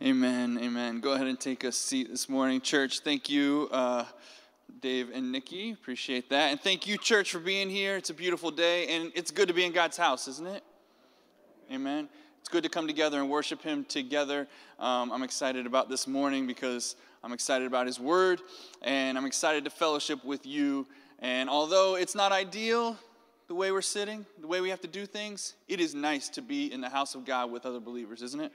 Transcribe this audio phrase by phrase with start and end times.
[0.00, 0.60] Amen.
[0.62, 1.00] Amen.
[1.00, 3.00] Go ahead and take a seat this morning, church.
[3.00, 4.04] Thank you, uh,
[4.80, 5.72] Dave and Nikki.
[5.72, 6.52] Appreciate that.
[6.52, 7.96] And thank you, church, for being here.
[7.96, 10.62] It's a beautiful day, and it's good to be in God's house, isn't it?
[11.72, 12.08] Amen.
[12.38, 14.46] It's good to come together and worship Him together.
[14.78, 16.94] Um, I'm excited about this morning because
[17.24, 18.40] I'm excited about His Word,
[18.82, 20.86] and I'm excited to fellowship with you.
[21.18, 22.96] And although it's not ideal,
[23.48, 26.40] the way we're sitting, the way we have to do things, it is nice to
[26.40, 28.52] be in the house of God with other believers, isn't it?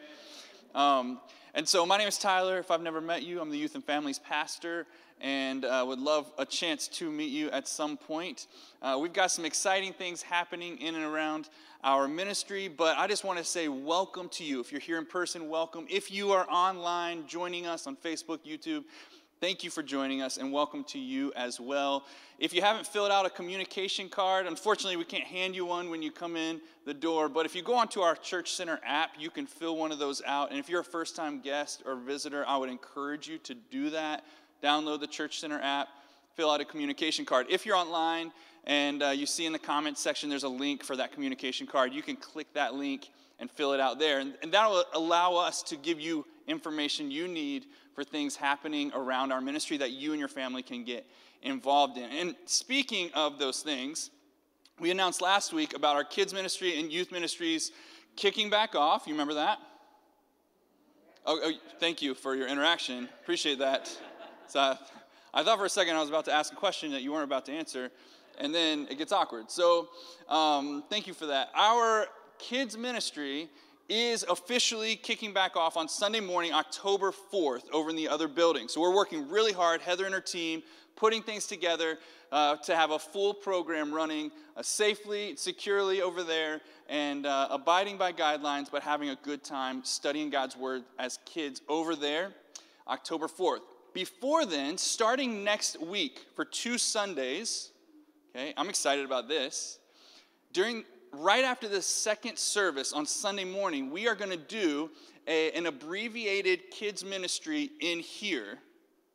[0.76, 1.20] Um,
[1.54, 2.58] and so, my name is Tyler.
[2.58, 4.88] If I've never met you, I'm the youth and families pastor,
[5.22, 8.48] and uh, would love a chance to meet you at some point.
[8.82, 11.50] Uh, we've got some exciting things happening in and around
[11.84, 14.60] our ministry, but I just want to say welcome to you.
[14.62, 15.86] If you're here in person, welcome.
[15.92, 18.84] If you are online joining us on Facebook, YouTube,
[19.44, 22.06] Thank you for joining us and welcome to you as well.
[22.40, 26.02] If you haven't filled out a communication card, unfortunately, we can't hand you one when
[26.02, 29.30] you come in the door, but if you go onto our Church Center app, you
[29.30, 30.52] can fill one of those out.
[30.52, 33.90] And if you're a first time guest or visitor, I would encourage you to do
[33.90, 34.24] that.
[34.64, 35.90] Download the Church Center app,
[36.38, 37.48] fill out a communication card.
[37.50, 38.32] If you're online
[38.64, 41.92] and uh, you see in the comments section there's a link for that communication card,
[41.92, 43.10] you can click that link
[43.40, 44.20] and fill it out there.
[44.20, 48.92] And, and that will allow us to give you information you need for things happening
[48.94, 51.06] around our ministry that you and your family can get
[51.42, 52.10] involved in.
[52.10, 54.10] And speaking of those things,
[54.80, 57.72] we announced last week about our kids' ministry and youth ministries
[58.16, 59.04] kicking back off.
[59.06, 59.60] You remember that?
[61.26, 63.08] Oh, oh thank you for your interaction.
[63.22, 63.96] Appreciate that.
[64.48, 64.78] So
[65.34, 67.24] I thought for a second I was about to ask a question that you weren't
[67.24, 67.92] about to answer,
[68.40, 69.52] and then it gets awkward.
[69.52, 69.90] So
[70.28, 71.50] um, thank you for that.
[71.56, 72.08] Our
[72.40, 73.50] kids' ministry
[73.90, 78.68] is officially kicking back off on Sunday morning, October 4th, over in the other building.
[78.68, 80.64] So we're working really hard, Heather and her team,
[80.96, 82.00] putting things together
[82.32, 87.98] uh, to have a full program running uh, safely, securely over there, and uh, abiding
[87.98, 92.32] by guidelines, but having a good time studying God's Word as kids over there,
[92.88, 93.62] October 4th.
[93.94, 97.70] Before then, starting next week for two Sundays,
[98.36, 99.78] okay, I'm excited about this.
[100.52, 104.90] During right after the second service on Sunday morning, we are going to do
[105.28, 108.58] a, an abbreviated kids ministry in here.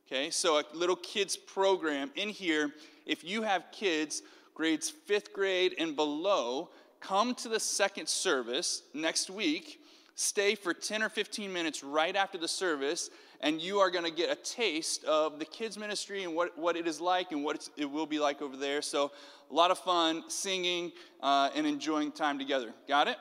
[0.07, 2.73] Okay, so a little kids program in here.
[3.05, 4.23] If you have kids,
[4.55, 6.71] grades fifth grade and below,
[7.01, 9.81] come to the second service next week.
[10.15, 13.11] Stay for 10 or 15 minutes right after the service,
[13.41, 16.77] and you are going to get a taste of the kids' ministry and what, what
[16.77, 18.83] it is like and what it will be like over there.
[18.83, 19.13] So
[19.51, 22.73] a lot of fun singing uh, and enjoying time together.
[22.89, 23.17] Got it?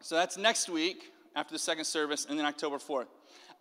[0.00, 3.06] So that's next week after the second service, and then October 4th.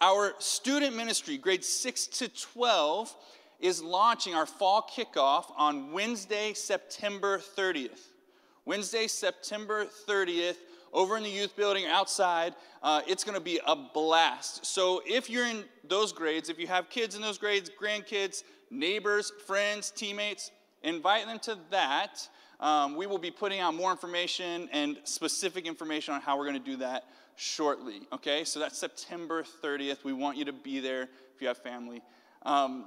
[0.01, 3.15] Our student ministry, grades 6 to 12,
[3.59, 7.99] is launching our fall kickoff on Wednesday, September 30th.
[8.65, 10.57] Wednesday, September 30th,
[10.93, 12.55] over in the youth building outside.
[12.83, 14.65] Uh, it's going to be a blast.
[14.65, 19.31] So, if you're in those grades, if you have kids in those grades, grandkids, neighbors,
[19.45, 20.51] friends, teammates,
[20.83, 22.27] invite them to that.
[22.59, 26.63] Um, we will be putting out more information and specific information on how we're going
[26.63, 28.01] to do that shortly.
[28.13, 30.03] Okay, so that's September 30th.
[30.03, 31.03] We want you to be there
[31.33, 32.01] if you have family.
[32.43, 32.85] Um,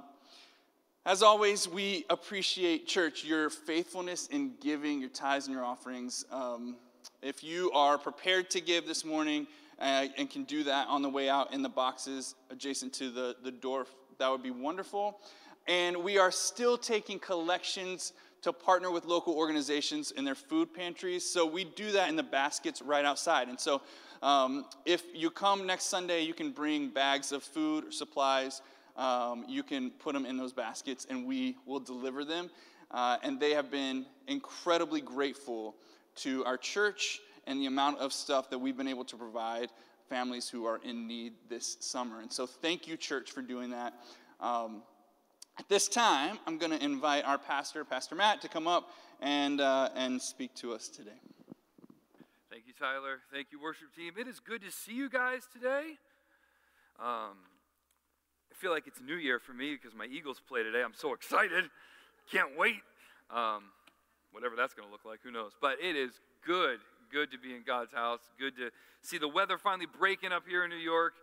[1.05, 6.25] as always, we appreciate, church, your faithfulness in giving your tithes and your offerings.
[6.31, 6.77] Um,
[7.21, 9.47] if you are prepared to give this morning
[9.79, 13.35] uh, and can do that on the way out in the boxes adjacent to the,
[13.43, 13.87] the door,
[14.19, 15.19] that would be wonderful.
[15.67, 21.27] And we are still taking collections to partner with local organizations in their food pantries.
[21.27, 23.47] So we do that in the baskets right outside.
[23.47, 23.81] And so
[24.21, 28.61] um, if you come next Sunday, you can bring bags of food or supplies.
[28.95, 32.51] Um, you can put them in those baskets and we will deliver them.
[32.91, 35.75] Uh, and they have been incredibly grateful
[36.15, 39.69] to our church and the amount of stuff that we've been able to provide
[40.09, 42.21] families who are in need this summer.
[42.21, 43.93] And so thank you, church, for doing that.
[44.39, 44.83] Um,
[45.57, 48.89] at this time, I'm going to invite our pastor, Pastor Matt, to come up
[49.21, 51.11] and, uh, and speak to us today.
[52.51, 53.19] Thank you, Tyler.
[53.31, 54.13] Thank you, worship team.
[54.17, 55.97] It is good to see you guys today.
[56.99, 57.37] Um,
[58.51, 60.81] I feel like it's New Year for me because my Eagles play today.
[60.83, 61.65] I'm so excited.
[62.31, 62.81] Can't wait.
[63.29, 63.63] Um,
[64.35, 65.53] whatever that's going to look like, who knows?
[65.61, 66.11] But it is
[66.45, 66.79] good,
[67.09, 68.19] good to be in God's house.
[68.37, 68.69] Good to
[69.01, 71.13] see the weather finally breaking up here in New York.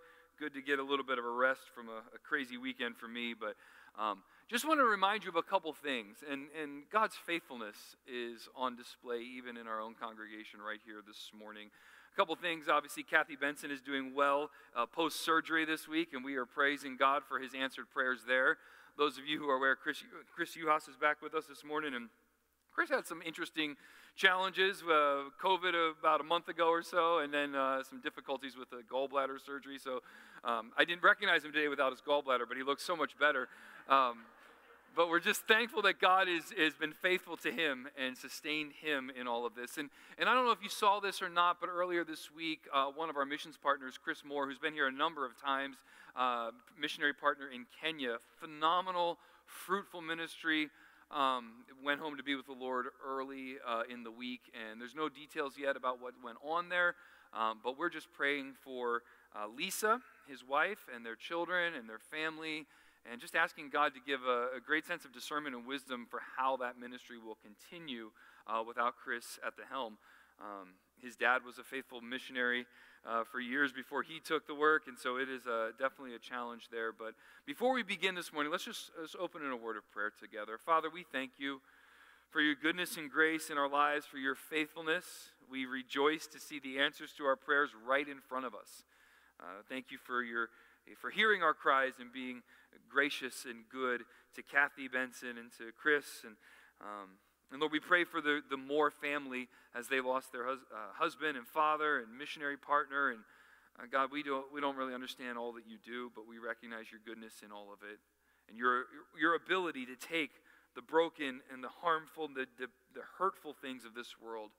[0.40, 3.06] Good to get a little bit of a rest from a, a crazy weekend for
[3.06, 3.34] me.
[3.38, 3.54] But
[4.00, 7.76] um, just want to remind you of a couple things, and, and God's faithfulness
[8.08, 11.68] is on display even in our own congregation right here this morning.
[12.12, 12.64] A couple things.
[12.68, 16.96] Obviously, Kathy Benson is doing well uh, post surgery this week, and we are praising
[16.96, 18.56] God for his answered prayers there.
[18.96, 20.02] Those of you who are aware, Chris,
[20.34, 22.08] Chris Uhas is back with us this morning, and
[22.74, 23.76] Chris had some interesting
[24.16, 24.82] challenges.
[24.82, 28.82] Uh, COVID about a month ago or so, and then uh, some difficulties with the
[28.90, 29.78] gallbladder surgery.
[29.78, 30.00] So
[30.44, 33.48] um, I didn't recognize him today without his gallbladder, but he looks so much better.
[33.88, 34.18] Um,
[34.94, 39.10] but we're just thankful that God is, has been faithful to him and sustained him
[39.18, 39.78] in all of this.
[39.78, 42.60] And, and I don't know if you saw this or not, but earlier this week,
[42.72, 45.76] uh, one of our missions partners, Chris Moore, who's been here a number of times,
[46.14, 49.16] uh, missionary partner in Kenya, phenomenal,
[49.46, 50.68] fruitful ministry.
[51.12, 54.94] Um, went home to be with the Lord early uh, in the week, and there's
[54.94, 56.94] no details yet about what went on there,
[57.34, 59.02] um, but we're just praying for
[59.36, 62.66] uh, Lisa, his wife, and their children and their family,
[63.10, 66.20] and just asking God to give a, a great sense of discernment and wisdom for
[66.38, 68.10] how that ministry will continue
[68.46, 69.98] uh, without Chris at the helm.
[70.40, 70.68] Um,
[71.02, 72.66] his dad was a faithful missionary
[73.04, 76.18] uh, for years before he took the work, and so it is uh, definitely a
[76.18, 76.92] challenge there.
[76.92, 77.14] But
[77.46, 80.58] before we begin this morning, let's just let's open in a word of prayer together.
[80.58, 81.60] Father, we thank you
[82.30, 85.04] for your goodness and grace in our lives, for your faithfulness.
[85.50, 88.84] We rejoice to see the answers to our prayers right in front of us.
[89.40, 90.48] Uh, thank you for your
[91.00, 92.42] for hearing our cries and being
[92.88, 94.02] gracious and good
[94.34, 96.36] to Kathy Benson and to Chris and
[96.80, 97.18] um,
[97.52, 100.92] and Lord, we pray for the, the Moore family as they lost their hus- uh,
[100.96, 103.10] husband and father and missionary partner.
[103.10, 103.20] And
[103.78, 106.86] uh, God, we don't, we don't really understand all that you do, but we recognize
[106.90, 108.00] your goodness in all of it
[108.48, 108.86] and your,
[109.20, 110.30] your ability to take
[110.74, 114.50] the broken and the harmful, the, the, the hurtful things of this world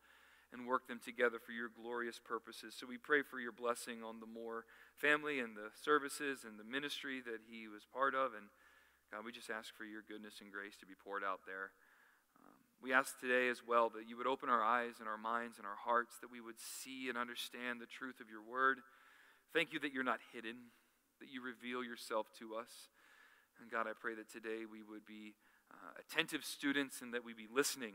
[0.54, 2.76] and work them together for your glorious purposes.
[2.78, 6.64] So we pray for your blessing on the Moore family and the services and the
[6.64, 8.38] ministry that he was part of.
[8.38, 8.54] And
[9.10, 11.74] God, we just ask for your goodness and grace to be poured out there.
[12.84, 15.66] We ask today as well that you would open our eyes and our minds and
[15.66, 18.80] our hearts, that we would see and understand the truth of your word.
[19.54, 20.68] Thank you that you're not hidden,
[21.22, 22.68] that you reveal yourself to us.
[23.62, 25.32] And God, I pray that today we would be
[25.72, 27.94] uh, attentive students and that we be listening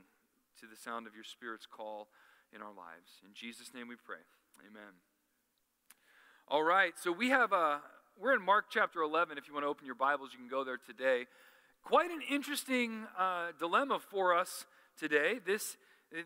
[0.60, 2.08] to the sound of your Spirit's call
[2.56, 3.20] in our lives.
[3.26, 4.24] In Jesus' name we pray.
[4.64, 4.96] Amen.
[6.48, 7.78] All right, so we have a, uh,
[8.18, 9.36] we're in Mark chapter 11.
[9.36, 11.26] If you want to open your Bibles, you can go there today.
[11.84, 14.64] Quite an interesting uh, dilemma for us
[14.98, 15.40] today.
[15.46, 15.76] This,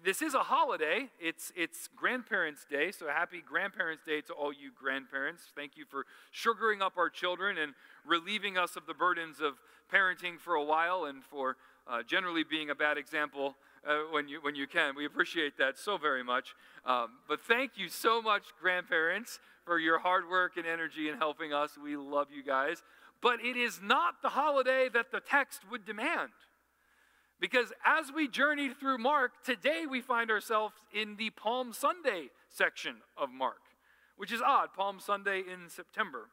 [0.04, 1.08] this is a holiday.
[1.20, 5.42] It's, it's Grandparents' Day, so happy Grandparents' Day to all you grandparents.
[5.54, 7.74] Thank you for sugaring up our children and
[8.06, 9.54] relieving us of the burdens of
[9.92, 14.38] parenting for a while and for uh, generally being a bad example uh, when, you,
[14.40, 14.94] when you can.
[14.94, 16.54] We appreciate that so very much.
[16.86, 21.52] Um, but thank you so much, grandparents, for your hard work and energy in helping
[21.52, 21.72] us.
[21.82, 22.82] We love you guys.
[23.20, 26.30] But it is not the holiday that the text would demand.
[27.42, 32.98] Because as we journeyed through Mark, today we find ourselves in the Palm Sunday section
[33.16, 33.58] of Mark,
[34.16, 36.28] which is odd, Palm Sunday in September.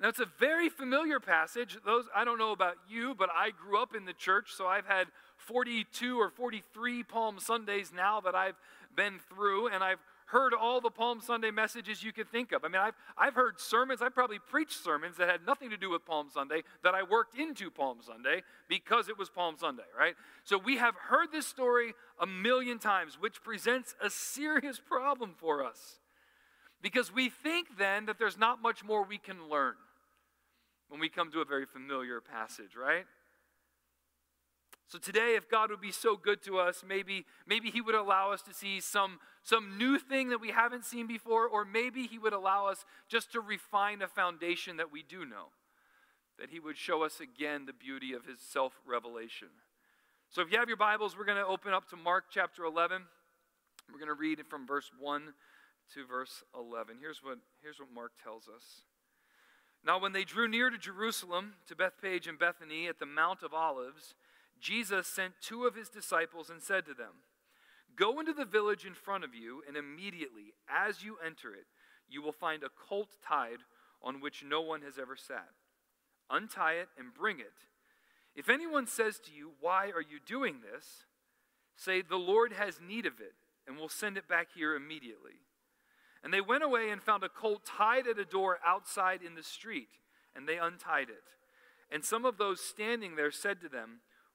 [0.00, 1.76] Now it's a very familiar passage.
[1.84, 4.86] Those I don't know about you, but I grew up in the church, so I've
[4.86, 5.08] had
[5.38, 8.60] 42 or 43 Palm Sundays now that I've
[8.94, 9.98] been through, and I've
[10.30, 12.64] heard all the Palm Sunday messages you could think of.
[12.64, 15.90] I mean, I've, I've heard sermons, I've probably preached sermons that had nothing to do
[15.90, 20.14] with Palm Sunday that I worked into Palm Sunday because it was Palm Sunday, right?
[20.44, 25.64] So we have heard this story a million times, which presents a serious problem for
[25.64, 25.98] us.
[26.82, 29.74] Because we think then that there's not much more we can learn
[30.88, 33.04] when we come to a very familiar passage, right?
[34.90, 38.32] So today, if God would be so good to us, maybe, maybe He would allow
[38.32, 42.18] us to see some, some new thing that we haven't seen before, or maybe He
[42.18, 45.50] would allow us just to refine a foundation that we do know.
[46.40, 49.46] That He would show us again the beauty of His self revelation.
[50.28, 53.02] So if you have your Bibles, we're going to open up to Mark chapter 11.
[53.92, 55.22] We're going to read from verse 1
[55.94, 56.96] to verse 11.
[57.00, 58.82] Here's what, here's what Mark tells us.
[59.84, 63.54] Now, when they drew near to Jerusalem, to Bethphage and Bethany at the Mount of
[63.54, 64.14] Olives,
[64.60, 67.24] Jesus sent two of his disciples and said to them,
[67.96, 71.66] Go into the village in front of you, and immediately, as you enter it,
[72.08, 73.58] you will find a colt tied
[74.02, 75.50] on which no one has ever sat.
[76.30, 77.66] Untie it and bring it.
[78.34, 81.04] If anyone says to you, Why are you doing this?
[81.76, 83.34] say, The Lord has need of it,
[83.66, 85.40] and will send it back here immediately.
[86.22, 89.42] And they went away and found a colt tied at a door outside in the
[89.42, 89.88] street,
[90.36, 91.24] and they untied it.
[91.90, 94.00] And some of those standing there said to them,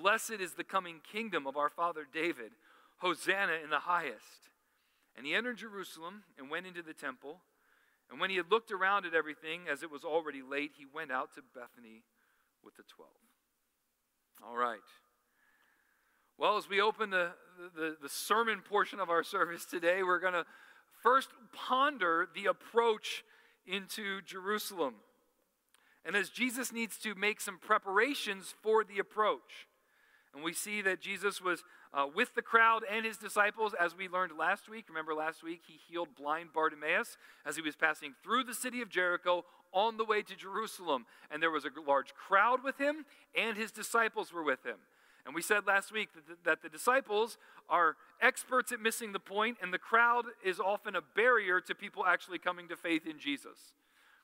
[0.00, 2.52] Blessed is the coming kingdom of our father David.
[2.98, 4.50] Hosanna in the highest.
[5.16, 7.40] And he entered Jerusalem and went into the temple.
[8.10, 11.10] And when he had looked around at everything, as it was already late, he went
[11.10, 12.04] out to Bethany
[12.64, 13.10] with the twelve.
[14.46, 14.78] All right.
[16.38, 17.32] Well, as we open the,
[17.74, 20.46] the, the sermon portion of our service today, we're going to
[21.02, 23.24] first ponder the approach
[23.66, 24.94] into Jerusalem.
[26.04, 29.66] And as Jesus needs to make some preparations for the approach.
[30.34, 34.08] And we see that Jesus was uh, with the crowd and his disciples, as we
[34.08, 34.84] learned last week.
[34.88, 37.16] Remember, last week he healed blind Bartimaeus
[37.46, 41.06] as he was passing through the city of Jericho on the way to Jerusalem.
[41.30, 43.06] And there was a large crowd with him,
[43.36, 44.76] and his disciples were with him.
[45.24, 47.36] And we said last week that the, that the disciples
[47.68, 52.06] are experts at missing the point, and the crowd is often a barrier to people
[52.06, 53.74] actually coming to faith in Jesus.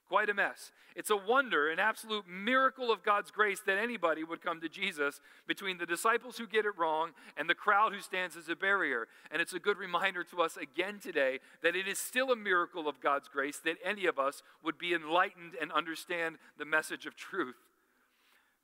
[0.08, 0.70] Quite a mess.
[0.94, 5.20] It's a wonder, an absolute miracle of God's grace that anybody would come to Jesus
[5.46, 9.08] between the disciples who get it wrong and the crowd who stands as a barrier.
[9.30, 12.86] And it's a good reminder to us again today that it is still a miracle
[12.86, 17.16] of God's grace that any of us would be enlightened and understand the message of
[17.16, 17.56] truth.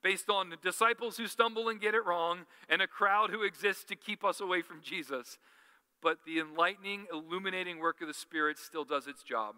[0.03, 3.85] Based on the disciples who stumble and get it wrong and a crowd who exists
[3.85, 5.39] to keep us away from Jesus.
[6.03, 9.57] But the enlightening, illuminating work of the Spirit still does its job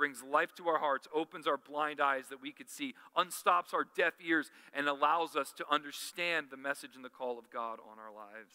[0.00, 3.86] brings life to our hearts, opens our blind eyes that we could see, unstops our
[3.94, 7.98] deaf ears, and allows us to understand the message and the call of God on
[7.98, 8.54] our lives.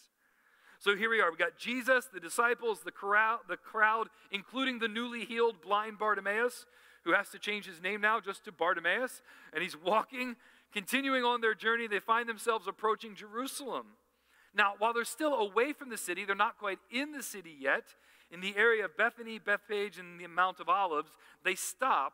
[0.80, 1.30] So here we are.
[1.30, 6.66] We got Jesus, the disciples, the crowd, the crowd, including the newly healed blind Bartimaeus,
[7.04, 9.22] who has to change his name now just to Bartimaeus,
[9.54, 10.38] and he's walking,
[10.74, 11.88] continuing on their journey.
[11.88, 13.86] They find themselves approaching Jerusalem.
[14.56, 17.84] Now, while they're still away from the city, they're not quite in the city yet
[18.36, 21.12] in the area of Bethany, Bethphage, and the Mount of Olives,
[21.46, 22.12] they stop,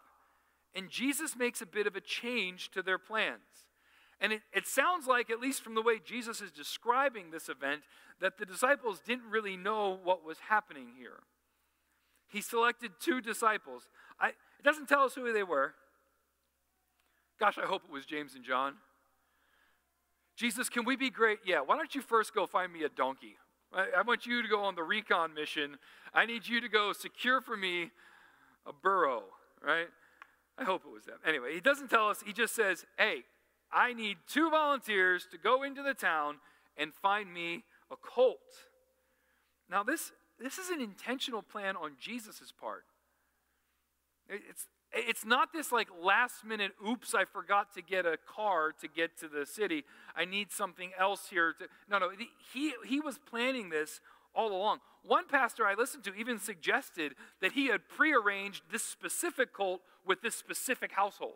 [0.75, 3.65] and Jesus makes a bit of a change to their plans.
[4.19, 7.81] And it, it sounds like, at least from the way Jesus is describing this event,
[8.19, 11.21] that the disciples didn't really know what was happening here.
[12.29, 13.87] He selected two disciples.
[14.19, 15.73] I, it doesn't tell us who they were.
[17.39, 18.75] Gosh, I hope it was James and John.
[20.35, 21.39] Jesus, can we be great?
[21.47, 23.37] Yeah, why don't you first go find me a donkey?
[23.73, 25.77] I want you to go on the recon mission.
[26.13, 27.91] I need you to go secure for me
[28.65, 29.23] a burro,
[29.65, 29.87] right?
[30.57, 31.17] I hope it was them.
[31.25, 33.23] Anyway, he doesn't tell us, he just says, hey,
[33.71, 36.37] I need two volunteers to go into the town
[36.77, 38.39] and find me a colt.
[39.69, 42.83] Now, this, this is an intentional plan on Jesus' part.
[44.31, 48.87] It's, it's not this like last minute, oops, I forgot to get a car to
[48.87, 49.83] get to the city.
[50.15, 51.53] I need something else here.
[51.59, 52.09] To, no, no,
[52.53, 53.99] he, he was planning this
[54.33, 54.79] all along.
[55.03, 60.21] One pastor I listened to even suggested that he had prearranged this specific cult with
[60.21, 61.35] this specific household.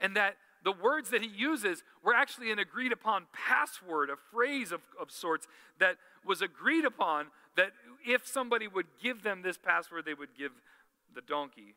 [0.00, 4.72] And that the words that he uses were actually an agreed upon password, a phrase
[4.72, 5.46] of, of sorts
[5.78, 5.96] that
[6.26, 7.70] was agreed upon that
[8.06, 10.52] if somebody would give them this password, they would give
[11.14, 11.74] the donkey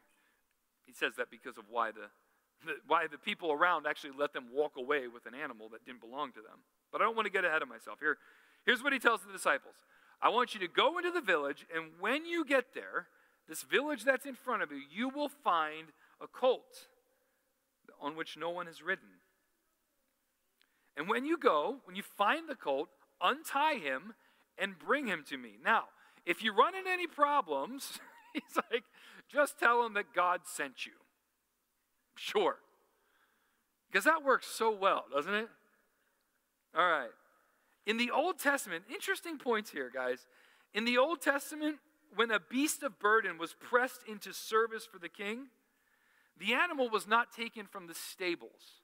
[0.89, 2.09] he says that because of why the,
[2.65, 6.01] the, why the people around actually let them walk away with an animal that didn't
[6.01, 6.65] belong to them.
[6.91, 7.99] But I don't want to get ahead of myself.
[7.99, 8.17] Here,
[8.65, 9.75] here's what he tells the disciples
[10.19, 13.07] I want you to go into the village, and when you get there,
[13.47, 16.87] this village that's in front of you, you will find a colt
[18.01, 19.21] on which no one has ridden.
[20.97, 22.89] And when you go, when you find the colt,
[23.21, 24.13] untie him
[24.57, 25.51] and bring him to me.
[25.63, 25.85] Now,
[26.25, 27.99] if you run into any problems,
[28.33, 28.83] he's like,
[29.31, 30.93] just tell them that God sent you.
[32.15, 32.57] Sure.
[33.91, 35.47] Because that works so well, doesn't it?
[36.75, 37.09] All right.
[37.85, 40.27] In the Old Testament, interesting points here, guys.
[40.73, 41.77] In the Old Testament,
[42.15, 45.47] when a beast of burden was pressed into service for the king,
[46.37, 48.81] the animal was not taken from the stables.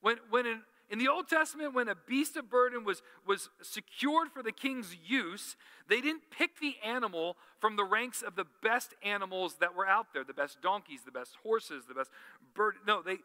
[0.00, 4.28] When, when an, in the Old Testament, when a beast of burden was, was secured
[4.30, 5.56] for the king's use,
[5.88, 10.08] they didn't pick the animal from the ranks of the best animals that were out
[10.12, 12.10] there the best donkeys, the best horses, the best
[12.54, 12.74] bird.
[12.86, 13.18] No, they,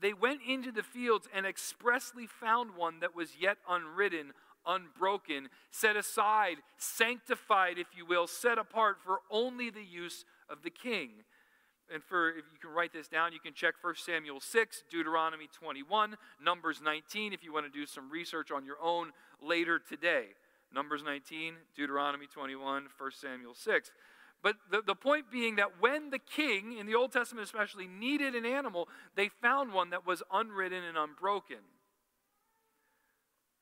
[0.00, 4.32] they went into the fields and expressly found one that was yet unridden,
[4.66, 10.70] unbroken, set aside, sanctified, if you will, set apart for only the use of the
[10.70, 11.24] king
[11.92, 15.48] and for if you can write this down, you can check 1 Samuel 6, Deuteronomy
[15.52, 20.26] 21, Numbers 19 if you want to do some research on your own later today.
[20.74, 23.90] Numbers 19, Deuteronomy 21, 1 Samuel 6.
[24.42, 28.34] But the, the point being that when the king, in the Old Testament especially, needed
[28.34, 31.64] an animal, they found one that was unridden and unbroken.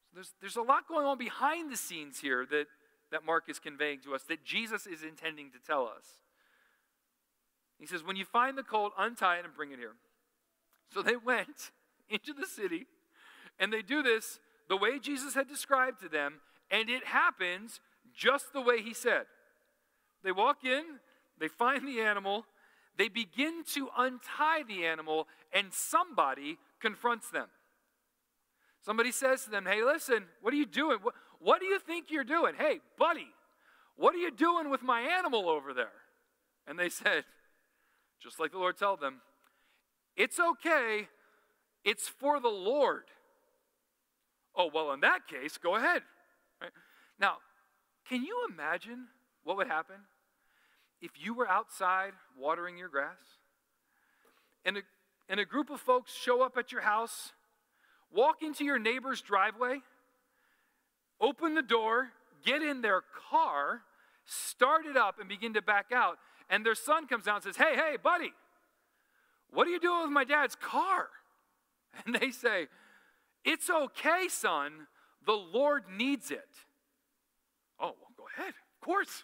[0.07, 2.67] So there's, there's a lot going on behind the scenes here that,
[3.13, 6.24] that Mark is conveying to us, that Jesus is intending to tell us.
[7.85, 9.93] He says, When you find the colt, untie it and bring it here.
[10.95, 11.71] So they went
[12.09, 12.87] into the city,
[13.61, 17.81] and they do this the way Jesus had described to them, and it happens
[18.17, 19.25] just the way he said.
[20.23, 20.83] They walk in,
[21.39, 22.47] they find the animal,
[22.97, 27.49] they begin to untie the animal, and somebody confronts them.
[28.81, 31.01] Somebody says to them, Hey, listen, what are you doing?
[31.03, 32.55] What, what do you think you're doing?
[32.57, 33.29] Hey, buddy,
[33.97, 35.93] what are you doing with my animal over there?
[36.67, 37.25] And they said,
[38.25, 39.21] just like the Lord told them,
[40.17, 41.09] It's okay,
[41.85, 43.05] it's for the Lord.
[44.57, 46.03] Oh, well, in that case, go ahead.
[46.61, 46.71] Right?
[47.21, 47.37] Now,
[48.09, 49.09] can you imagine
[49.43, 49.97] what would happen
[51.03, 53.19] if you were outside watering your grass
[54.65, 54.83] and a,
[55.29, 57.33] and a group of folks show up at your house,
[58.13, 59.81] walk into your neighbor's driveway,
[61.21, 62.11] open the door,
[62.45, 63.83] get in their car,
[64.25, 66.19] start it up, and begin to back out,
[66.51, 68.33] and their son comes out and says, Hey, hey, buddy,
[69.51, 71.09] what are you doing with my dad's car?
[72.05, 72.67] And they say,
[73.45, 74.89] It's okay, son.
[75.25, 76.49] The Lord needs it.
[77.79, 78.49] Oh, well, go ahead.
[78.49, 79.23] Of course.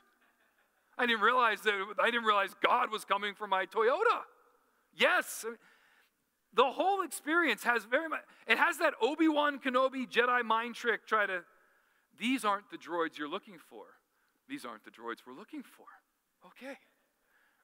[0.96, 4.22] I didn't realize that I didn't realize God was coming for my Toyota.
[4.94, 5.44] Yes.
[6.54, 11.26] The whole experience has very much it has that Obi-Wan Kenobi Jedi mind trick try
[11.26, 11.42] to
[12.18, 13.84] these aren't the droids you're looking for.
[14.48, 15.86] These aren't the droids we're looking for.
[16.46, 16.76] Okay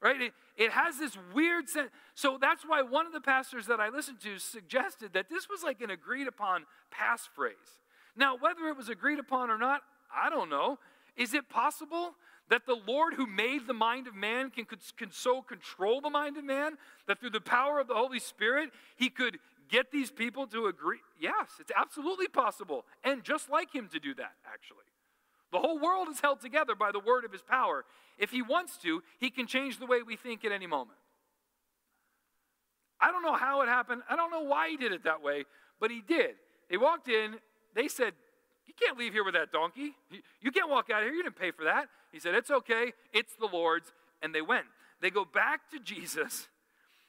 [0.02, 0.20] right?
[0.20, 1.90] It, it has this weird sense.
[2.14, 5.62] So that's why one of the pastors that I listened to suggested that this was
[5.62, 7.80] like an agreed upon passphrase.
[8.16, 9.82] Now, whether it was agreed upon or not,
[10.14, 10.78] I don't know.
[11.16, 12.14] Is it possible
[12.48, 16.36] that the Lord who made the mind of man can, can so control the mind
[16.36, 16.76] of man
[17.08, 19.38] that through the power of the Holy Spirit, he could
[19.68, 21.00] get these people to agree?
[21.20, 22.84] Yes, it's absolutely possible.
[23.02, 24.84] And just like him to do that, actually.
[25.52, 27.84] The whole world is held together by the word of his power.
[28.18, 30.98] If he wants to, he can change the way we think at any moment.
[33.00, 34.02] I don't know how it happened.
[34.08, 35.44] I don't know why he did it that way,
[35.80, 36.36] but he did.
[36.70, 37.36] They walked in.
[37.74, 38.14] They said,
[38.66, 39.94] You can't leave here with that donkey.
[40.40, 41.14] You can't walk out of here.
[41.14, 41.88] You didn't pay for that.
[42.10, 42.92] He said, It's okay.
[43.12, 43.92] It's the Lord's.
[44.22, 44.64] And they went.
[45.00, 46.48] They go back to Jesus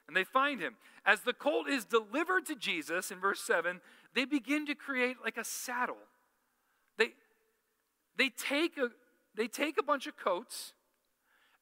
[0.07, 0.75] and they find him.
[1.05, 3.79] As the colt is delivered to Jesus in verse 7,
[4.13, 5.97] they begin to create like a saddle.
[8.17, 8.89] They, take a,
[9.35, 10.73] they take a bunch of coats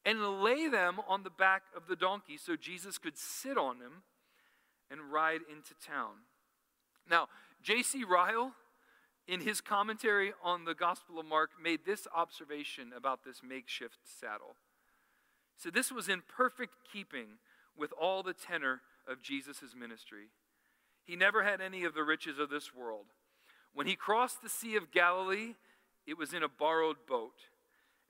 [0.05, 4.03] and lay them on the back of the donkey so Jesus could sit on them
[4.89, 6.13] and ride into town.
[7.09, 7.27] Now,
[7.61, 8.03] J.C.
[8.03, 8.53] Ryle,
[9.27, 14.55] in his commentary on the Gospel of Mark, made this observation about this makeshift saddle.
[15.57, 17.39] So, this was in perfect keeping
[17.77, 20.27] with all the tenor of Jesus' ministry.
[21.03, 23.05] He never had any of the riches of this world.
[23.73, 25.55] When he crossed the Sea of Galilee,
[26.05, 27.49] it was in a borrowed boat.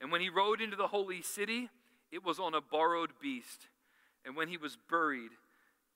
[0.00, 1.70] And when he rode into the holy city,
[2.12, 3.68] it was on a borrowed beast.
[4.24, 5.30] And when he was buried,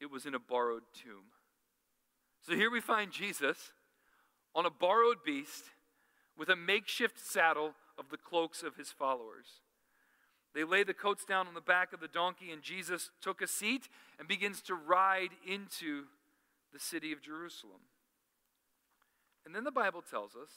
[0.00, 1.32] it was in a borrowed tomb.
[2.46, 3.72] So here we find Jesus
[4.54, 5.64] on a borrowed beast
[6.38, 9.60] with a makeshift saddle of the cloaks of his followers.
[10.54, 13.46] They lay the coats down on the back of the donkey, and Jesus took a
[13.46, 16.04] seat and begins to ride into
[16.72, 17.80] the city of Jerusalem.
[19.44, 20.50] And then the Bible tells us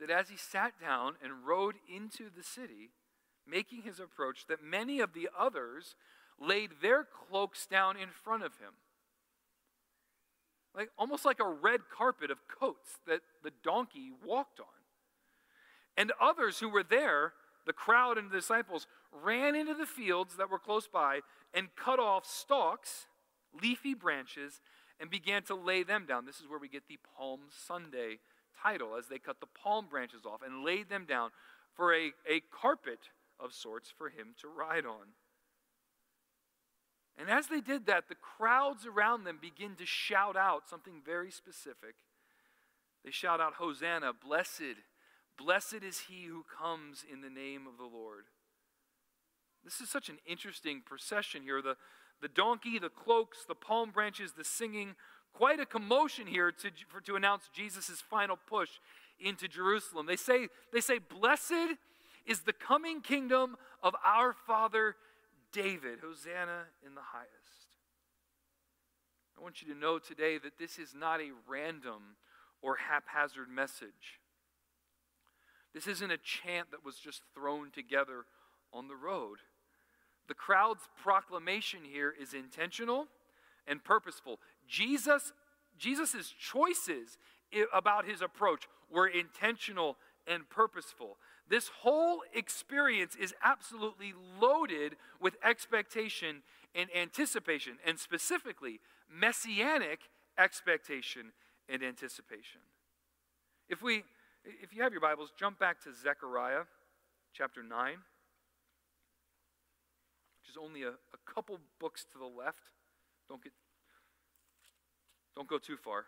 [0.00, 2.90] that as he sat down and rode into the city,
[3.46, 5.96] making his approach, that many of the others
[6.40, 8.72] laid their cloaks down in front of him.
[10.74, 14.66] Like almost like a red carpet of coats that the donkey walked on.
[15.96, 17.34] And others who were there,
[17.66, 21.20] the crowd and the disciples, ran into the fields that were close by
[21.52, 23.06] and cut off stalks,
[23.62, 24.60] leafy branches,
[24.98, 26.26] and began to lay them down.
[26.26, 28.18] This is where we get the Palm Sunday
[28.62, 31.30] title, as they cut the palm branches off and laid them down
[31.74, 33.00] for a, a carpet
[33.40, 35.14] of sorts for him to ride on.
[37.16, 41.30] And as they did that, the crowds around them begin to shout out something very
[41.30, 41.94] specific.
[43.04, 44.78] They shout out, Hosanna, blessed,
[45.38, 48.24] blessed is he who comes in the name of the Lord.
[49.62, 51.62] This is such an interesting procession here.
[51.62, 51.76] The,
[52.20, 54.94] the donkey, the cloaks, the palm branches, the singing,
[55.34, 58.70] quite a commotion here to, for, to announce Jesus' final push
[59.20, 60.06] into Jerusalem.
[60.06, 61.76] They say, they say, Blessed
[62.24, 64.96] is the coming kingdom of our father
[65.52, 65.98] David.
[66.02, 67.30] Hosanna in the highest.
[69.38, 72.16] I want you to know today that this is not a random
[72.62, 74.20] or haphazard message.
[75.74, 78.24] This isn't a chant that was just thrown together
[78.72, 79.38] on the road.
[80.28, 83.08] The crowd's proclamation here is intentional
[83.66, 84.40] and purposeful.
[84.68, 85.32] Jesus
[85.78, 87.18] Jesus' choices
[87.72, 89.96] about his approach were intentional
[90.26, 91.18] and purposeful.
[91.48, 96.42] This whole experience is absolutely loaded with expectation
[96.74, 100.00] and anticipation, and specifically messianic
[100.38, 101.32] expectation
[101.68, 102.60] and anticipation.
[103.68, 104.04] If we
[104.44, 106.64] if you have your Bibles, jump back to Zechariah
[107.32, 107.96] chapter 9.
[110.40, 112.70] which is only a, a couple books to the left.
[113.28, 113.52] Don't get
[115.34, 116.04] don't go too far.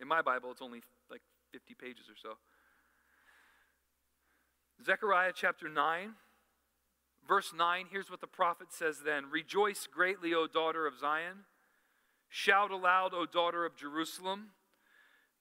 [0.00, 1.20] In my Bible, it's only like
[1.52, 2.38] 50 pages or so.
[4.84, 6.14] Zechariah chapter 9,
[7.26, 11.44] verse 9, here's what the prophet says then Rejoice greatly, O daughter of Zion.
[12.28, 14.50] Shout aloud, O daughter of Jerusalem.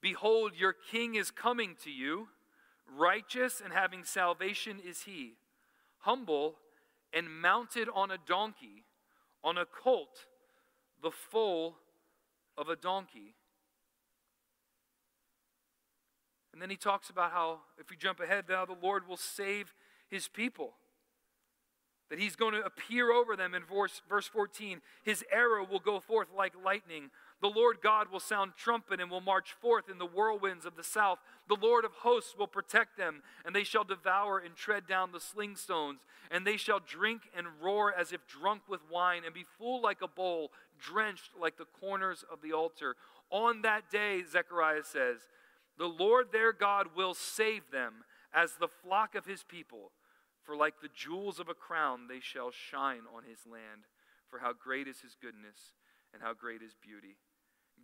[0.02, 2.30] Behold, your king is coming to you.
[2.90, 5.34] Righteous and having salvation is he,
[6.00, 6.56] humble
[7.14, 8.86] and mounted on a donkey,
[9.48, 10.26] on a colt,
[11.02, 11.78] the foal
[12.58, 13.34] of a donkey.
[16.52, 19.74] And then he talks about how, if we jump ahead, now the Lord will save
[20.10, 20.74] his people.
[22.10, 24.82] That he's going to appear over them in verse, verse 14.
[25.04, 27.10] His arrow will go forth like lightning.
[27.42, 30.84] The Lord God will sound trumpet and will march forth in the whirlwinds of the
[30.84, 31.20] south.
[31.48, 35.20] The Lord of hosts will protect them, and they shall devour and tread down the
[35.20, 36.00] slingstones.
[36.32, 40.02] And they shall drink and roar as if drunk with wine, and be full like
[40.02, 42.96] a bowl, drenched like the corners of the altar.
[43.30, 45.20] On that day, Zechariah says,
[45.78, 49.92] the Lord their God will save them as the flock of his people.
[50.44, 53.86] For like the jewels of a crown, they shall shine on his land.
[54.30, 55.74] For how great is his goodness,
[56.14, 57.18] and how great his beauty.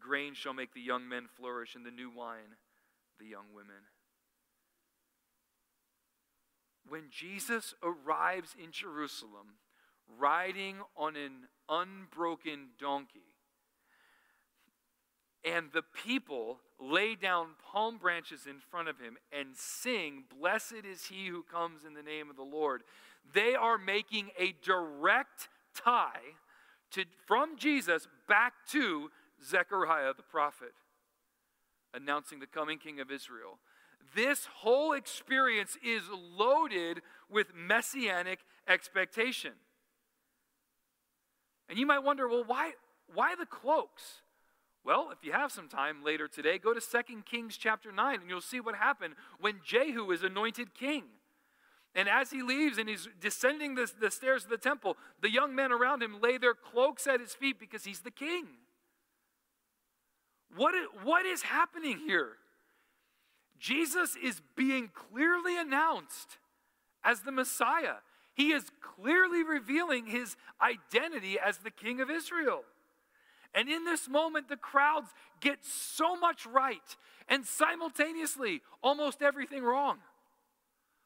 [0.03, 2.57] Grain shall make the young men flourish, and the new wine
[3.19, 3.75] the young women.
[6.87, 9.57] When Jesus arrives in Jerusalem,
[10.19, 13.33] riding on an unbroken donkey,
[15.45, 21.05] and the people lay down palm branches in front of him and sing, Blessed is
[21.05, 22.83] he who comes in the name of the Lord.
[23.33, 26.35] They are making a direct tie
[26.91, 29.09] to, from Jesus back to
[29.43, 30.73] Zechariah the prophet,
[31.93, 33.59] announcing the coming king of Israel.
[34.15, 39.53] This whole experience is loaded with messianic expectation.
[41.69, 42.71] And you might wonder, well, why,
[43.13, 44.21] why the cloaks?
[44.83, 48.29] Well, if you have some time later today, go to 2 Kings chapter 9 and
[48.29, 51.03] you'll see what happened when Jehu is anointed king.
[51.95, 55.55] And as he leaves and he's descending the, the stairs of the temple, the young
[55.55, 58.47] men around him lay their cloaks at his feet because he's the king.
[60.55, 62.33] What is, what is happening here?
[63.59, 66.37] Jesus is being clearly announced
[67.03, 67.95] as the Messiah.
[68.35, 72.63] He is clearly revealing his identity as the king of Israel.
[73.55, 76.97] And in this moment, the crowds get so much right
[77.29, 79.99] and simultaneously almost everything wrong.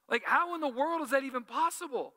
[0.10, 2.14] Like, how in the world is that even possible?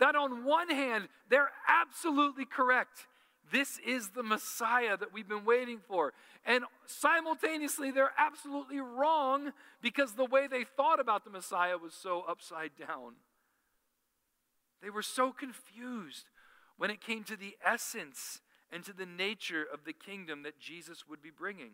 [0.00, 3.06] That on one hand, they're absolutely correct.
[3.52, 6.12] This is the Messiah that we've been waiting for.
[6.44, 9.52] And simultaneously, they're absolutely wrong
[9.82, 13.14] because the way they thought about the Messiah was so upside down.
[14.82, 16.26] They were so confused
[16.76, 21.04] when it came to the essence and to the nature of the kingdom that Jesus
[21.08, 21.72] would be bringing.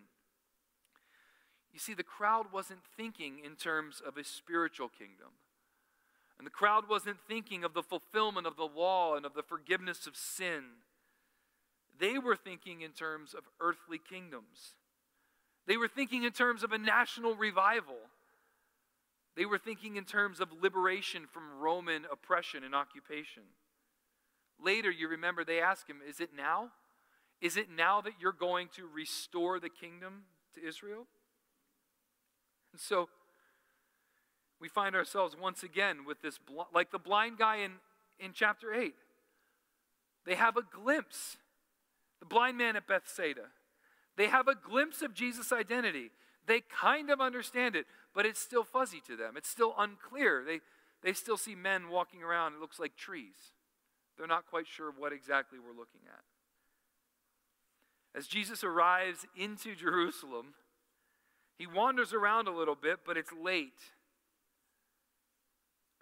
[1.73, 5.29] You see, the crowd wasn't thinking in terms of a spiritual kingdom.
[6.39, 10.07] And the crowd wasn't thinking of the fulfillment of the law and of the forgiveness
[10.07, 10.65] of sin.
[12.01, 14.75] They were thinking in terms of earthly kingdoms.
[15.67, 17.99] They were thinking in terms of a national revival.
[19.37, 23.43] They were thinking in terms of liberation from Roman oppression and occupation.
[24.63, 26.71] Later, you remember they ask him, Is it now?
[27.41, 31.07] Is it now that you're going to restore the kingdom to Israel?
[32.73, 33.09] And so
[34.61, 36.39] we find ourselves once again with this,
[36.75, 37.73] like the blind guy in,
[38.19, 38.95] in chapter 8.
[40.27, 41.39] They have a glimpse.
[42.21, 43.49] The blind man at Bethsaida.
[44.17, 46.11] They have a glimpse of Jesus' identity.
[46.47, 49.35] They kind of understand it, but it's still fuzzy to them.
[49.37, 50.45] It's still unclear.
[50.45, 50.61] They,
[51.03, 53.55] they still see men walking around, it looks like trees.
[54.19, 56.21] They're not quite sure what exactly we're looking at.
[58.15, 60.55] As Jesus arrives into Jerusalem,
[61.57, 63.81] he wanders around a little bit, but it's late.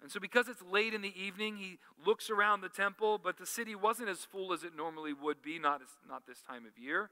[0.01, 3.45] And so, because it's late in the evening, he looks around the temple, but the
[3.45, 6.81] city wasn't as full as it normally would be, not, as, not this time of
[6.81, 7.09] year.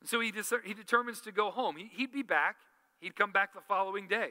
[0.00, 0.32] And so, he,
[0.64, 1.76] he determines to go home.
[1.76, 2.56] He, he'd be back,
[3.00, 4.30] he'd come back the following day.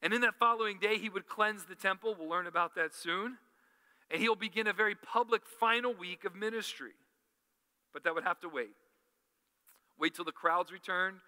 [0.00, 2.14] And in that following day, he would cleanse the temple.
[2.18, 3.36] We'll learn about that soon.
[4.10, 6.92] And he'll begin a very public final week of ministry.
[7.92, 8.76] But that would have to wait.
[9.98, 11.18] Wait till the crowds returned.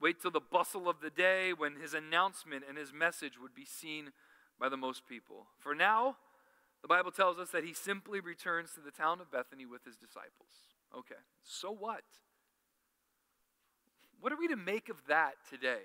[0.00, 3.64] Wait till the bustle of the day when his announcement and his message would be
[3.64, 4.12] seen
[4.58, 5.46] by the most people.
[5.58, 6.16] For now,
[6.82, 9.96] the Bible tells us that he simply returns to the town of Bethany with his
[9.96, 10.50] disciples.
[10.96, 12.04] Okay, so what?
[14.20, 15.82] What are we to make of that today?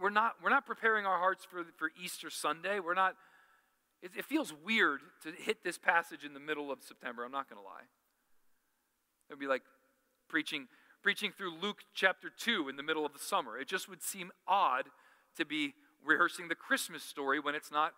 [0.00, 2.80] We're, not, we're not preparing our hearts for, for Easter Sunday.
[2.80, 3.14] We're not,
[4.02, 7.24] it, it feels weird to hit this passage in the middle of September.
[7.24, 7.84] I'm not going to lie.
[9.28, 9.62] It would be like
[10.28, 10.66] preaching,
[11.06, 13.56] preaching through Luke chapter 2 in the middle of the summer.
[13.56, 14.86] It just would seem odd
[15.36, 15.72] to be
[16.04, 17.92] rehearsing the Christmas story when it's not,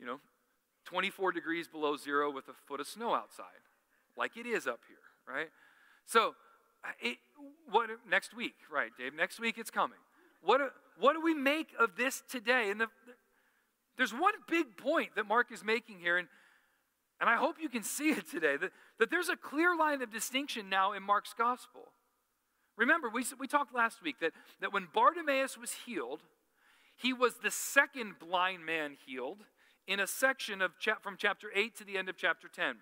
[0.00, 0.18] you know,
[0.86, 3.60] 24 degrees below zero with a foot of snow outside,
[4.16, 5.48] like it is up here, right?
[6.06, 6.34] So,
[6.82, 7.18] uh, it,
[7.70, 9.12] what next week, right, Dave?
[9.12, 9.98] Next week it's coming.
[10.40, 10.62] What,
[10.98, 12.70] what do we make of this today?
[12.70, 12.86] And the,
[13.98, 16.28] there's one big point that Mark is making here, and,
[17.20, 20.10] and I hope you can see it today that, that there's a clear line of
[20.10, 21.88] distinction now in Mark's gospel.
[22.78, 26.20] Remember, we, we talked last week that, that when Bartimaeus was healed,
[26.96, 29.38] he was the second blind man healed
[29.86, 32.76] in a section of cha- from chapter 8 to the end of chapter 10.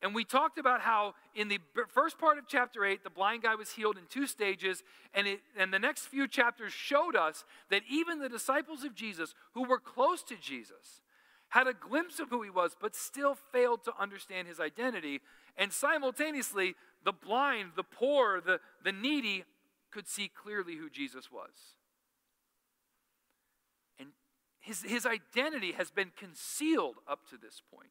[0.00, 3.56] And we talked about how in the first part of chapter 8, the blind guy
[3.56, 4.84] was healed in two stages.
[5.12, 9.34] And, it, and the next few chapters showed us that even the disciples of Jesus,
[9.54, 11.02] who were close to Jesus,
[11.50, 15.20] had a glimpse of who he was, but still failed to understand his identity.
[15.56, 19.44] And simultaneously, the blind, the poor, the, the needy
[19.90, 21.50] could see clearly who Jesus was.
[23.98, 24.10] And
[24.60, 27.90] his, his identity has been concealed up to this point.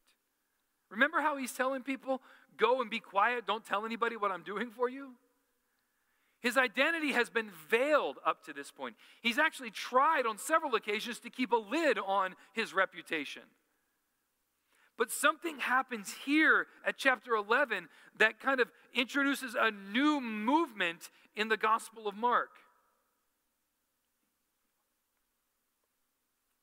[0.89, 2.22] Remember how he's telling people,
[2.58, 5.13] go and be quiet, don't tell anybody what I'm doing for you?
[6.39, 8.95] His identity has been veiled up to this point.
[9.21, 13.43] He's actually tried on several occasions to keep a lid on his reputation.
[14.97, 21.50] But something happens here at chapter 11 that kind of introduces a new movement in
[21.50, 22.50] the Gospel of Mark.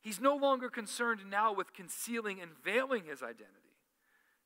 [0.00, 3.78] He's no longer concerned now with concealing and veiling his identity.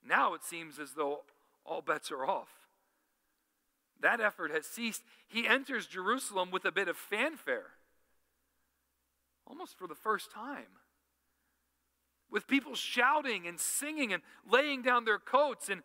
[0.07, 1.23] Now it seems as though
[1.65, 2.58] all bets are off.
[4.01, 5.03] That effort has ceased.
[5.27, 7.71] He enters Jerusalem with a bit of fanfare,
[9.45, 10.77] almost for the first time,
[12.31, 15.81] with people shouting and singing and laying down their coats and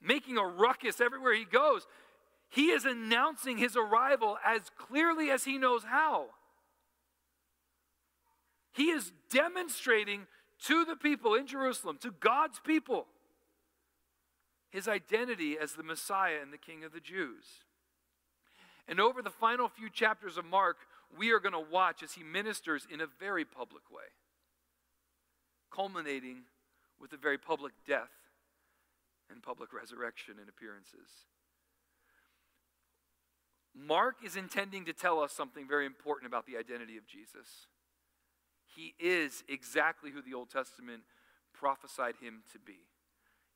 [0.00, 1.86] making a ruckus everywhere he goes.
[2.48, 6.26] He is announcing his arrival as clearly as he knows how.
[8.72, 10.26] He is demonstrating
[10.64, 13.06] to the people in Jerusalem, to God's people,
[14.70, 17.44] his identity as the Messiah and the King of the Jews.
[18.88, 20.76] And over the final few chapters of Mark,
[21.16, 24.04] we are going to watch as he ministers in a very public way,
[25.72, 26.42] culminating
[27.00, 28.10] with a very public death
[29.30, 31.26] and public resurrection and appearances.
[33.74, 37.66] Mark is intending to tell us something very important about the identity of Jesus.
[38.74, 41.02] He is exactly who the Old Testament
[41.52, 42.78] prophesied him to be.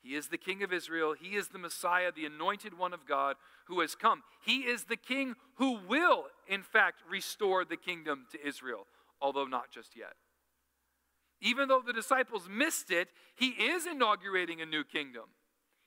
[0.02, 1.14] He is the King of Israel.
[1.18, 3.36] He is the Messiah, the anointed one of God
[3.66, 4.22] who has come.
[4.44, 8.86] He is the King who will, in fact, restore the kingdom to Israel,
[9.20, 10.14] although not just yet.
[11.42, 15.24] Even though the disciples missed it, he is inaugurating a new kingdom.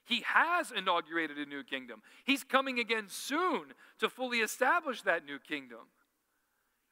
[0.06, 2.02] He has inaugurated a new kingdom.
[2.24, 5.90] He's coming again soon to fully establish that new kingdom.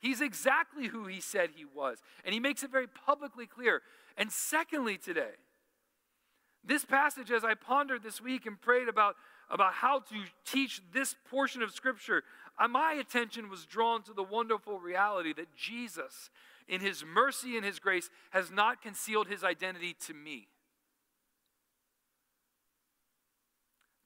[0.01, 3.83] He's exactly who he said he was, and he makes it very publicly clear.
[4.17, 5.33] And secondly, today,
[6.65, 9.17] this passage, as I pondered this week and prayed about,
[9.51, 12.23] about how to teach this portion of Scripture,
[12.59, 16.31] uh, my attention was drawn to the wonderful reality that Jesus,
[16.69, 20.49] in his mercy and his grace, has not concealed his identity to me.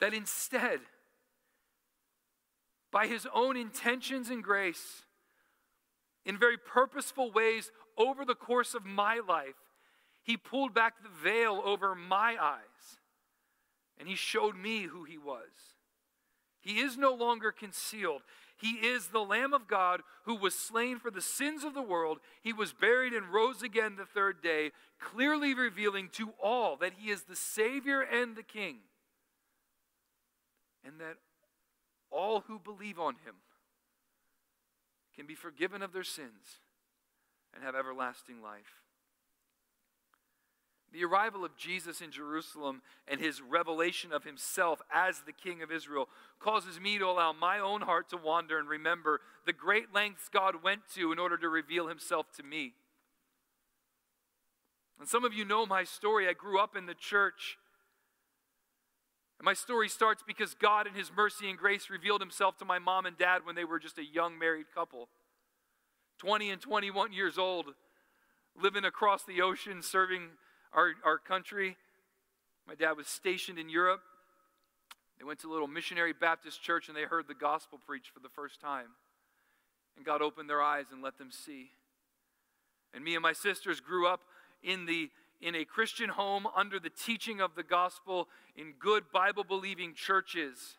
[0.01, 0.81] That instead,
[2.91, 5.03] by his own intentions and grace,
[6.25, 9.55] in very purposeful ways over the course of my life,
[10.27, 12.99] he pulled back the veil over my eyes
[13.97, 15.77] and he showed me who he was.
[16.61, 18.23] He is no longer concealed.
[18.57, 22.19] He is the Lamb of God who was slain for the sins of the world.
[22.43, 27.11] He was buried and rose again the third day, clearly revealing to all that he
[27.11, 28.79] is the Savior and the King,
[30.85, 31.19] and that
[32.11, 33.37] all who believe on him
[35.15, 36.59] can be forgiven of their sins
[37.55, 38.86] and have everlasting life.
[40.97, 45.71] The arrival of Jesus in Jerusalem and his revelation of himself as the King of
[45.71, 46.09] Israel
[46.41, 50.63] causes me to allow my own heart to wander and remember the great lengths God
[50.63, 52.73] went to in order to reveal himself to me.
[54.99, 56.27] And some of you know my story.
[56.27, 57.59] I grew up in the church.
[59.39, 62.79] And my story starts because God, in his mercy and grace, revealed himself to my
[62.79, 65.11] mom and dad when they were just a young married couple
[66.21, 67.75] 20 and 21 years old,
[68.59, 70.31] living across the ocean, serving
[70.73, 71.77] our, our country.
[72.67, 74.01] My dad was stationed in Europe.
[75.19, 78.21] They went to a little missionary Baptist church and they heard the gospel preached for
[78.21, 78.89] the first time.
[79.97, 81.71] And God opened their eyes and let them see.
[82.93, 84.21] And me and my sisters grew up
[84.63, 89.45] in the in a Christian home under the teaching of the gospel in good Bible
[89.45, 90.77] believing churches.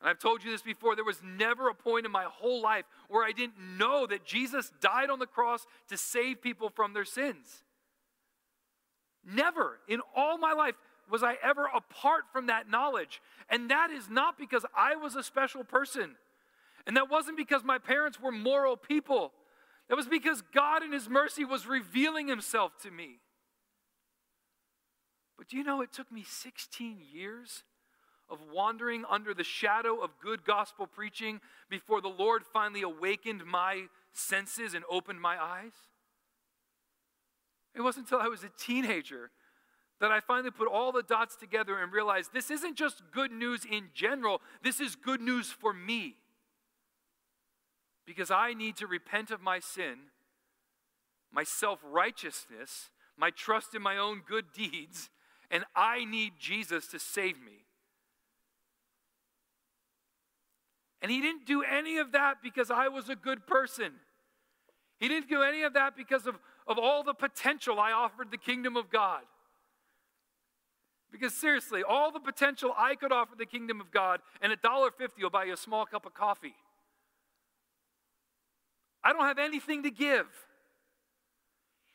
[0.00, 2.84] And I've told you this before, there was never a point in my whole life
[3.08, 7.04] where I didn't know that Jesus died on the cross to save people from their
[7.04, 7.62] sins.
[9.26, 10.74] Never in all my life
[11.10, 13.20] was I ever apart from that knowledge.
[13.48, 16.16] And that is not because I was a special person.
[16.86, 19.32] And that wasn't because my parents were moral people.
[19.88, 23.20] That was because God in His mercy was revealing Himself to me.
[25.36, 27.64] But do you know it took me 16 years
[28.30, 33.84] of wandering under the shadow of good gospel preaching before the Lord finally awakened my
[34.12, 35.72] senses and opened my eyes?
[37.74, 39.30] It wasn't until I was a teenager
[40.00, 43.64] that I finally put all the dots together and realized this isn't just good news
[43.64, 46.16] in general, this is good news for me.
[48.06, 49.96] Because I need to repent of my sin,
[51.32, 55.10] my self righteousness, my trust in my own good deeds,
[55.50, 57.64] and I need Jesus to save me.
[61.00, 63.92] And he didn't do any of that because I was a good person.
[64.98, 68.38] He didn't do any of that because of, of all the potential I offered the
[68.38, 69.22] kingdom of God.
[71.12, 74.90] Because seriously, all the potential I could offer the kingdom of God, and a dollar
[74.90, 76.54] fifty will buy you a small cup of coffee.
[79.04, 80.26] I don't have anything to give.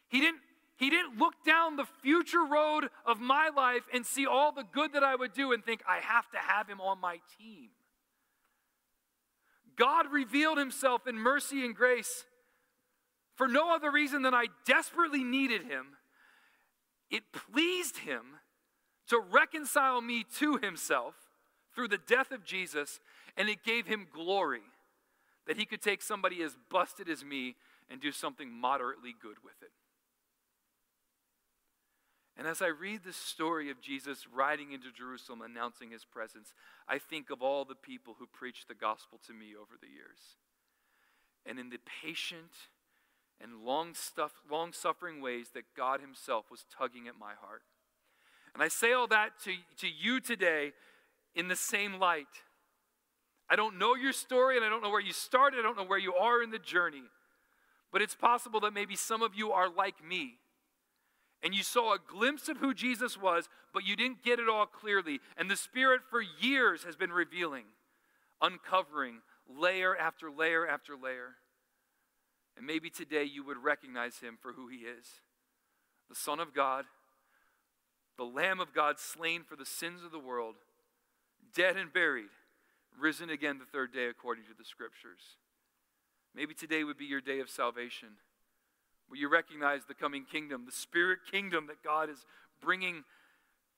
[0.07, 0.39] He didn't,
[0.77, 4.93] he didn't look down the future road of my life and see all the good
[4.93, 7.69] that I would do and think, I have to have him on my team.
[9.75, 12.25] God revealed himself in mercy and grace
[13.39, 15.95] for no other reason than I desperately needed him.
[17.09, 18.23] It pleased him
[19.07, 21.15] to reconcile me to himself
[21.73, 22.99] through the death of Jesus,
[23.37, 24.63] and it gave him glory
[25.47, 27.55] that he could take somebody as busted as me
[27.89, 29.71] and do something moderately good with it.
[32.35, 36.53] And as I read the story of Jesus riding into Jerusalem announcing his presence,
[36.89, 40.19] I think of all the people who preached the gospel to me over the years.
[41.45, 42.51] And in the patient
[43.41, 47.61] and long, stuff, long suffering ways that God himself was tugging at my heart.
[48.53, 50.73] And I say all that to, to you today
[51.35, 52.27] in the same light.
[53.49, 55.85] I don't know your story and I don't know where you started, I don't know
[55.85, 57.03] where you are in the journey.
[57.91, 60.35] But it's possible that maybe some of you are like me
[61.41, 64.65] and you saw a glimpse of who Jesus was, but you didn't get it all
[64.65, 65.19] clearly.
[65.37, 67.65] And the Spirit for years has been revealing,
[68.41, 71.35] uncovering layer after layer after layer.
[72.59, 75.21] And maybe today you would recognize him for who he is
[76.09, 76.85] the Son of God,
[78.17, 80.55] the Lamb of God slain for the sins of the world,
[81.55, 82.31] dead and buried,
[82.99, 85.37] risen again the third day according to the Scriptures.
[86.35, 88.09] Maybe today would be your day of salvation
[89.07, 92.25] where you recognize the coming kingdom, the spirit kingdom that God is
[92.61, 93.03] bringing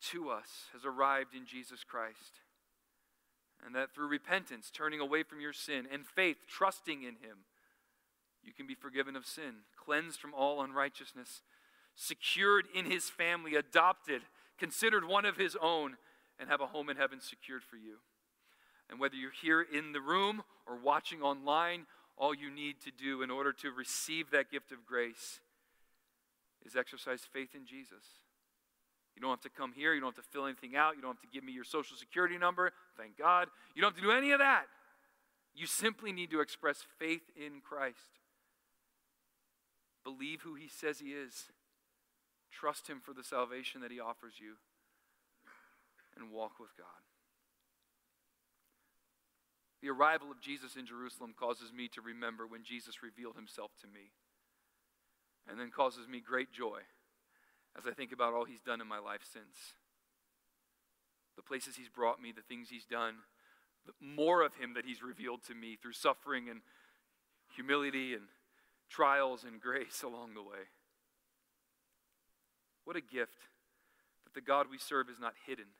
[0.09, 2.41] to us has arrived in Jesus Christ.
[3.63, 7.45] And that through repentance, turning away from your sin, and faith, trusting in Him,
[8.43, 11.41] you can be forgiven of sin, cleansed from all unrighteousness,
[11.95, 14.21] secured in His family, adopted,
[14.57, 15.97] considered one of His own,
[16.39, 17.97] and have a home in heaven secured for you.
[18.89, 21.85] And whether you're here in the room or watching online
[22.17, 25.39] all you need to do in order to receive that gift of grace
[26.65, 28.03] is exercise faith in Jesus.
[29.15, 29.93] You don't have to come here.
[29.93, 30.95] You don't have to fill anything out.
[30.95, 32.71] You don't have to give me your social security number.
[32.97, 33.47] Thank God.
[33.75, 34.65] You don't have to do any of that.
[35.53, 38.20] You simply need to express faith in Christ.
[40.03, 41.51] Believe who he says he is.
[42.51, 44.55] Trust him for the salvation that he offers you.
[46.15, 47.01] And walk with God.
[49.81, 53.87] The arrival of Jesus in Jerusalem causes me to remember when Jesus revealed himself to
[53.87, 54.11] me,
[55.49, 56.81] and then causes me great joy
[57.77, 59.79] as I think about all he's done in my life since.
[61.35, 63.15] The places he's brought me, the things he's done,
[63.85, 66.61] the more of him that he's revealed to me through suffering and
[67.55, 68.25] humility and
[68.91, 70.69] trials and grace along the way.
[72.83, 73.47] What a gift
[74.25, 75.73] that the God we serve is not hidden,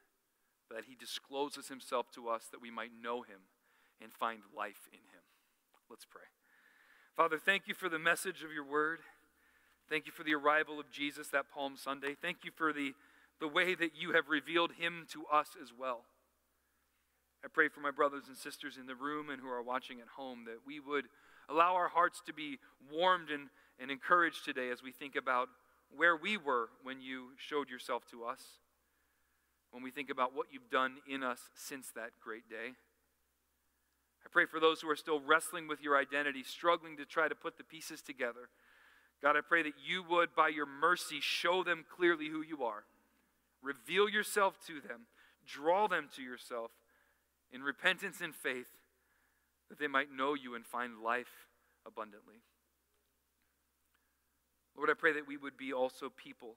[0.70, 3.52] but that he discloses himself to us that we might know him
[4.02, 5.24] and find life in him.
[5.90, 6.24] Let's pray.
[7.16, 9.00] Father, thank you for the message of your word.
[9.90, 12.16] Thank you for the arrival of Jesus that Palm Sunday.
[12.20, 12.94] Thank you for the,
[13.42, 16.06] the way that you have revealed him to us as well.
[17.44, 20.08] I pray for my brothers and sisters in the room and who are watching at
[20.16, 21.06] home that we would
[21.50, 22.60] allow our hearts to be
[22.92, 25.50] warmed and, and encouraged today as we think about
[25.96, 28.42] where we were when you showed yourself to us,
[29.72, 32.74] when we think about what you've done in us since that great day.
[34.24, 37.36] I pray for those who are still wrestling with your identity, struggling to try to
[37.36, 38.50] put the pieces together.
[39.22, 42.86] God, I pray that you would, by your mercy, show them clearly who you are.
[43.62, 45.02] Reveal yourself to them,
[45.46, 46.72] draw them to yourself
[47.52, 48.68] in repentance and faith,
[49.72, 51.48] that they might know you and find life
[51.88, 52.44] abundantly.
[54.76, 56.56] Lord, I pray that we would be also people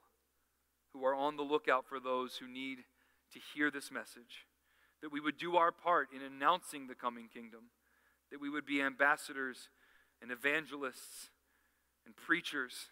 [0.92, 2.78] who are on the lookout for those who need
[3.32, 4.48] to hear this message,
[5.00, 7.70] that we would do our part in announcing the coming kingdom,
[8.32, 9.68] that we would be ambassadors
[10.20, 11.30] and evangelists
[12.04, 12.88] and preachers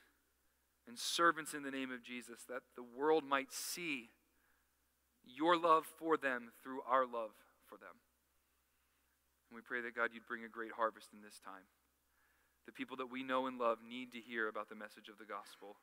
[0.87, 4.11] and servants in the name of Jesus, that the world might see
[5.25, 7.33] your love for them through our love
[7.67, 7.97] for them.
[9.53, 11.69] And we pray that God, you'd bring a great harvest in this time.
[12.65, 15.29] The people that we know and love need to hear about the message of the
[15.29, 15.77] gospel.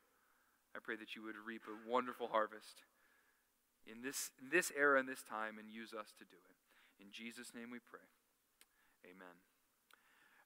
[0.74, 2.82] I pray that you would reap a wonderful harvest
[3.86, 6.58] in this, in this era and this time and use us to do it.
[6.98, 8.10] In Jesus' name we pray.
[9.06, 9.38] Amen.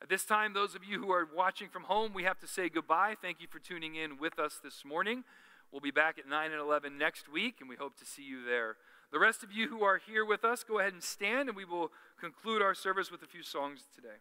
[0.02, 2.68] At this time, those of you who are watching from home, we have to say
[2.68, 3.16] goodbye.
[3.16, 5.24] Thank you for tuning in with us this morning.
[5.72, 8.44] We'll be back at 9 and 11 next week, and we hope to see you
[8.44, 8.76] there.
[9.14, 11.64] The rest of you who are here with us, go ahead and stand, and we
[11.64, 14.18] will conclude our service with a few songs today.